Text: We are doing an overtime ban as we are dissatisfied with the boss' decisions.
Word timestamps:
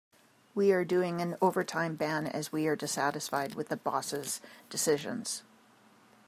We 0.55 0.71
are 0.71 0.83
doing 0.83 1.21
an 1.21 1.37
overtime 1.43 1.95
ban 1.95 2.25
as 2.25 2.51
we 2.51 2.65
are 2.65 2.75
dissatisfied 2.75 3.53
with 3.53 3.67
the 3.69 3.77
boss' 3.77 4.41
decisions. 4.67 5.43